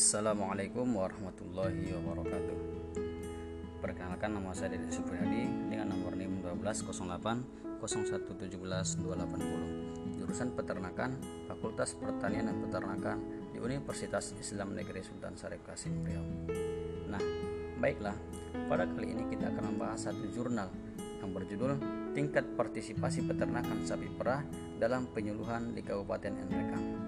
Assalamualaikum 0.00 0.96
warahmatullahi 0.96 1.92
wabarakatuh. 1.92 2.58
Perkenalkan 3.84 4.32
nama 4.32 4.48
saya 4.56 4.72
Dede 4.72 4.88
Supriyadi 4.88 5.44
dengan 5.68 5.92
nomor 5.92 6.16
NIM 6.16 6.40
1208 6.40 7.84
0117 7.84 8.48
280 8.48 10.16
Jurusan 10.16 10.56
Peternakan 10.56 11.20
Fakultas 11.44 11.92
Pertanian 12.00 12.48
dan 12.48 12.56
Peternakan 12.64 13.18
di 13.52 13.60
Universitas 13.60 14.32
Islam 14.40 14.72
Negeri 14.72 15.04
Sultan 15.04 15.36
Syarif 15.36 15.68
Kasim 15.68 15.92
Riau. 16.00 16.24
Nah, 17.12 17.20
baiklah. 17.76 18.16
Pada 18.72 18.88
kali 18.88 19.12
ini 19.12 19.28
kita 19.28 19.52
akan 19.52 19.76
membahas 19.76 20.08
satu 20.08 20.24
jurnal 20.32 20.72
yang 21.20 21.28
berjudul 21.36 21.76
Tingkat 22.16 22.56
Partisipasi 22.56 23.28
Peternakan 23.28 23.84
Sapi 23.84 24.08
Perah 24.16 24.48
dalam 24.80 25.12
Penyuluhan 25.12 25.76
di 25.76 25.84
Kabupaten 25.84 26.32
Nrekang 26.48 26.99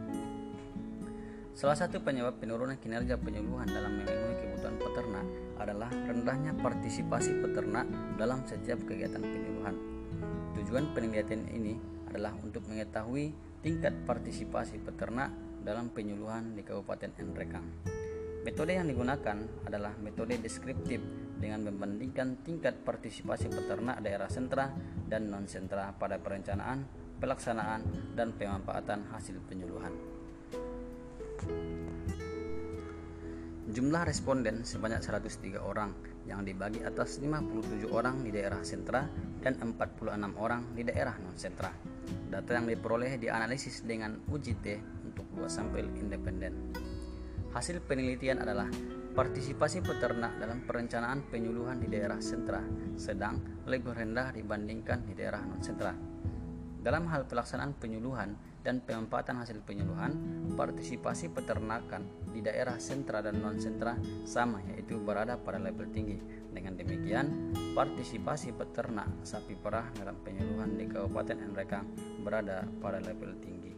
Salah 1.53 1.77
satu 1.77 2.01
penyebab 2.01 2.41
penurunan 2.41 2.81
kinerja 2.81 3.21
penyuluhan 3.21 3.69
dalam 3.69 4.01
memenuhi 4.01 4.41
kebutuhan 4.41 4.77
peternak 4.81 5.27
adalah 5.61 5.93
rendahnya 5.93 6.57
partisipasi 6.57 7.45
peternak 7.45 7.85
dalam 8.17 8.41
setiap 8.49 8.81
kegiatan 8.89 9.21
penyuluhan. 9.21 9.77
Tujuan 10.57 10.97
penelitian 10.97 11.45
ini 11.53 11.77
adalah 12.09 12.33
untuk 12.41 12.65
mengetahui 12.73 13.37
tingkat 13.61 13.93
partisipasi 14.09 14.81
peternak 14.81 15.29
dalam 15.61 15.93
penyuluhan 15.93 16.57
di 16.57 16.65
Kabupaten 16.65 17.21
Nrekang. 17.21 17.69
Metode 18.49 18.73
yang 18.73 18.89
digunakan 18.89 19.39
adalah 19.69 19.93
metode 20.01 20.41
deskriptif 20.41 21.05
dengan 21.37 21.69
membandingkan 21.69 22.41
tingkat 22.43 22.81
partisipasi 22.81 23.53
peternak 23.53 24.01
daerah 24.01 24.33
sentra 24.33 24.73
dan 25.05 25.29
non-sentra 25.29 25.95
pada 26.01 26.17
perencanaan, 26.17 26.89
pelaksanaan, 27.21 28.17
dan 28.17 28.33
pemanfaatan 28.35 29.13
hasil 29.13 29.37
penyuluhan. 29.47 30.22
Jumlah 33.73 34.05
responden 34.05 34.69
sebanyak 34.69 35.01
103 35.01 35.57
orang 35.57 35.97
yang 36.29 36.45
dibagi 36.45 36.85
atas 36.85 37.17
57 37.25 37.89
orang 37.89 38.21
di 38.21 38.29
daerah 38.29 38.61
sentra 38.61 39.09
dan 39.41 39.57
46 39.57 40.13
orang 40.37 40.77
di 40.77 40.85
daerah 40.85 41.17
non-sentra. 41.17 41.73
Data 42.29 42.51
yang 42.53 42.69
diperoleh 42.69 43.17
dianalisis 43.17 43.87
dengan 43.89 44.21
uji 44.29 44.55
T 44.61 44.67
untuk 45.09 45.25
dua 45.33 45.49
sampel 45.49 45.89
independen. 45.97 46.75
Hasil 47.53 47.81
penelitian 47.85 48.45
adalah 48.45 48.69
partisipasi 49.13 49.85
peternak 49.85 50.41
dalam 50.41 50.65
perencanaan 50.65 51.29
penyuluhan 51.29 51.81
di 51.81 51.89
daerah 51.89 52.21
sentra 52.21 52.65
sedang 52.97 53.65
lebih 53.69 53.93
rendah 53.93 54.33
dibandingkan 54.37 55.05
di 55.05 55.13
daerah 55.17 55.45
non-sentra. 55.45 55.93
Dalam 56.83 57.07
hal 57.09 57.29
pelaksanaan 57.29 57.79
penyuluhan 57.79 58.35
dan 58.63 58.79
pemanfaatan 58.83 59.43
hasil 59.43 59.59
penyuluhan, 59.67 60.15
partisipasi 60.55 61.35
peternakan 61.35 62.07
di 62.31 62.41
daerah 62.41 62.79
sentra 62.79 63.19
dan 63.19 63.43
non-sentra 63.43 63.99
sama 64.23 64.63
yaitu 64.73 65.03
berada 65.03 65.35
pada 65.35 65.59
level 65.59 65.91
tinggi. 65.91 66.19
Dengan 66.55 66.79
demikian, 66.79 67.55
partisipasi 67.75 68.55
peternak 68.55 69.11
sapi 69.27 69.59
perah 69.59 69.87
dalam 69.99 70.15
penyuluhan 70.23 70.79
di 70.79 70.87
Kabupaten 70.87 71.39
Nrekang 71.53 71.87
berada 72.23 72.65
pada 72.79 73.03
level 73.03 73.35
tinggi. 73.43 73.75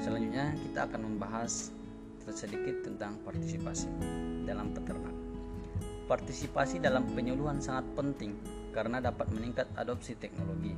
Selanjutnya 0.00 0.52
kita 0.56 0.88
akan 0.88 1.00
membahas 1.12 1.72
sedikit 2.30 2.86
tentang 2.86 3.18
partisipasi 3.26 3.90
dalam 4.46 4.70
peternak. 4.70 5.19
Partisipasi 6.10 6.82
dalam 6.82 7.06
penyuluhan 7.14 7.62
sangat 7.62 7.86
penting 7.94 8.34
karena 8.74 8.98
dapat 8.98 9.30
meningkat 9.30 9.70
adopsi 9.78 10.18
teknologi. 10.18 10.74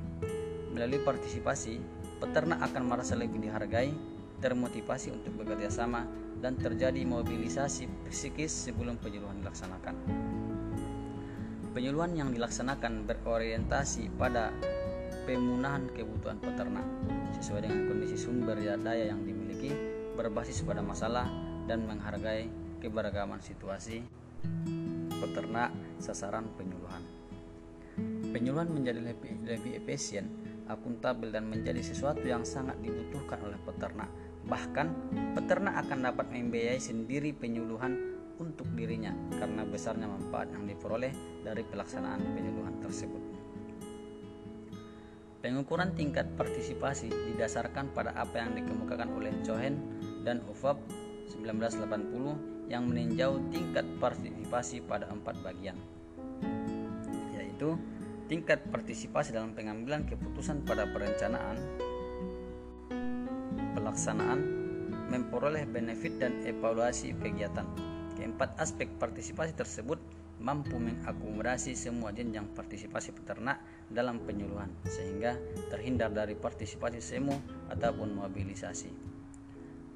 Melalui 0.77 1.01
partisipasi, 1.01 1.81
peternak 2.21 2.61
akan 2.61 2.85
merasa 2.85 3.17
lebih 3.17 3.41
dihargai, 3.41 3.97
termotivasi 4.45 5.09
untuk 5.09 5.41
bekerja 5.41 5.73
sama, 5.73 6.05
dan 6.45 6.61
terjadi 6.61 7.01
mobilisasi 7.09 8.13
psikis 8.13 8.53
sebelum 8.53 9.01
penyuluhan 9.01 9.41
dilaksanakan. 9.41 9.97
Penyuluhan 11.73 12.13
yang 12.13 12.29
dilaksanakan 12.37 13.09
berorientasi 13.09 14.13
pada 14.21 14.53
pemenuhan 15.25 15.89
kebutuhan 15.97 16.45
peternak 16.45 16.85
sesuai 17.41 17.65
dengan 17.65 17.89
kondisi 17.89 18.21
sumber 18.21 18.61
daya 18.61 19.17
yang 19.17 19.25
dimiliki, 19.25 19.73
berbasis 20.13 20.61
pada 20.61 20.85
masalah, 20.85 21.25
dan 21.65 21.89
menghargai 21.89 22.53
keberagaman 22.85 23.41
situasi 23.41 24.05
peternak 25.33 25.73
sasaran 25.97 26.45
penyuluhan. 26.61 27.01
Penyuluhan 28.37 28.69
menjadi 28.69 29.01
lebih, 29.01 29.33
lebih 29.49 29.81
efisien, 29.81 30.29
akuntabel 30.69 31.33
dan 31.33 31.49
menjadi 31.49 31.81
sesuatu 31.81 32.21
yang 32.21 32.45
sangat 32.45 32.77
dibutuhkan 32.85 33.41
oleh 33.41 33.57
peternak. 33.65 34.13
Bahkan, 34.45 34.87
peternak 35.33 35.89
akan 35.89 36.05
dapat 36.05 36.29
membiayai 36.29 36.77
sendiri 36.77 37.33
penyuluhan 37.33 37.97
untuk 38.37 38.69
dirinya 38.77 39.17
karena 39.41 39.65
besarnya 39.65 40.05
manfaat 40.05 40.53
yang 40.53 40.69
diperoleh 40.69 41.17
dari 41.41 41.65
pelaksanaan 41.65 42.21
penyuluhan 42.37 42.77
tersebut. 42.85 43.25
Pengukuran 45.41 45.97
tingkat 45.97 46.29
partisipasi 46.37 47.09
didasarkan 47.09 47.97
pada 47.97 48.13
apa 48.21 48.37
yang 48.37 48.53
dikemukakan 48.53 49.17
oleh 49.17 49.33
Cohen 49.41 49.81
dan 50.29 50.45
UFAP 50.45 50.77
1980 51.33 52.52
yang 52.73 52.89
meninjau 52.89 53.37
tingkat 53.53 53.85
partisipasi 54.01 54.81
pada 54.89 55.05
empat 55.13 55.37
bagian, 55.45 55.77
yaitu 57.37 57.77
tingkat 58.33 58.65
partisipasi 58.73 59.37
dalam 59.37 59.53
pengambilan 59.53 60.09
keputusan 60.09 60.65
pada 60.65 60.89
perencanaan, 60.89 61.61
pelaksanaan, 63.77 64.41
memperoleh 65.13 65.69
benefit 65.69 66.17
dan 66.17 66.41
evaluasi 66.49 67.13
kegiatan. 67.21 67.69
Keempat 68.17 68.57
aspek 68.57 68.89
partisipasi 68.97 69.53
tersebut 69.53 70.01
mampu 70.41 70.81
mengakomodasi 70.81 71.77
semua 71.77 72.09
jenjang 72.17 72.49
partisipasi 72.57 73.13
peternak 73.13 73.61
dalam 73.93 74.25
penyuluhan 74.25 74.73
sehingga 74.89 75.37
terhindar 75.69 76.09
dari 76.09 76.33
partisipasi 76.33 77.05
semu 77.05 77.37
ataupun 77.69 78.17
mobilisasi. 78.17 79.13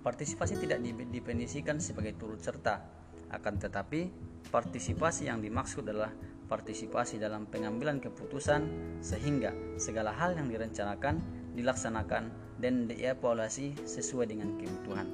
Partisipasi 0.07 0.55
tidak 0.63 0.87
didefinisikan 0.87 1.83
sebagai 1.83 2.15
turut 2.15 2.39
serta, 2.39 2.79
akan 3.27 3.59
tetapi 3.59 4.07
partisipasi 4.55 5.27
yang 5.27 5.43
dimaksud 5.43 5.83
adalah 5.83 6.15
partisipasi 6.47 7.19
dalam 7.19 7.51
pengambilan 7.51 7.99
keputusan 7.99 8.71
sehingga 9.03 9.51
segala 9.83 10.15
hal 10.15 10.39
yang 10.39 10.47
direncanakan 10.47 11.19
dilaksanakan 11.59 12.31
dan 12.63 12.87
dievaluasi 12.87 13.75
sesuai 13.83 14.31
dengan 14.31 14.55
kebutuhan, 14.55 15.11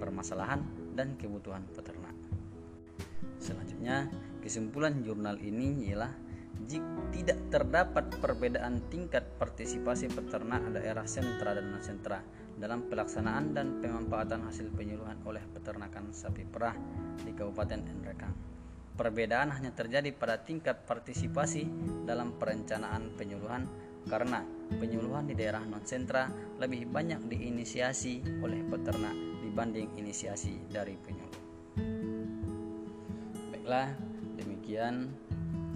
permasalahan, 0.00 0.64
dan 0.96 1.20
kebutuhan 1.20 1.60
peternak. 1.76 2.16
Selanjutnya, 3.36 4.08
kesimpulan 4.40 5.04
jurnal 5.04 5.36
ini 5.36 5.92
ialah 5.92 6.16
jika 6.68 7.00
tidak 7.10 7.38
terdapat 7.52 8.04
perbedaan 8.20 8.80
tingkat 8.88 9.24
partisipasi 9.36 10.08
peternak 10.12 10.64
daerah 10.72 11.04
sentra 11.04 11.52
dan 11.52 11.68
non-sentra 11.68 12.20
dalam 12.60 12.86
pelaksanaan 12.88 13.56
dan 13.56 13.80
pemanfaatan 13.80 14.44
hasil 14.44 14.68
penyuluhan 14.76 15.16
oleh 15.24 15.40
peternakan 15.56 16.12
sapi 16.12 16.44
perah 16.44 16.76
di 17.24 17.32
Kabupaten 17.32 17.80
Nrekang. 17.80 18.34
Perbedaan 18.96 19.48
hanya 19.56 19.72
terjadi 19.72 20.12
pada 20.12 20.44
tingkat 20.44 20.84
partisipasi 20.84 21.64
dalam 22.04 22.36
perencanaan 22.36 23.16
penyuluhan 23.16 23.64
karena 24.08 24.44
penyuluhan 24.76 25.24
di 25.24 25.34
daerah 25.36 25.64
non-sentra 25.64 26.28
lebih 26.60 26.84
banyak 26.88 27.20
diinisiasi 27.28 28.44
oleh 28.44 28.60
peternak 28.68 29.16
dibanding 29.40 29.96
inisiasi 29.96 30.68
dari 30.68 31.00
penyuluh. 31.00 31.42
Baiklah, 33.52 33.88
demikian. 34.36 35.08